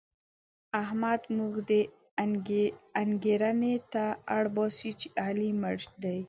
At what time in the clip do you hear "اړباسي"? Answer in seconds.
4.37-4.91